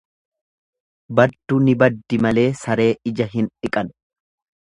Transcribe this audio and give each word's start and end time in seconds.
Baddu 1.19 1.57
ni 1.65 1.75
baddi 1.83 2.19
malee 2.27 2.47
saree 2.63 2.89
ija 3.13 3.31
hin 3.35 3.53
dhiqan. 3.67 3.93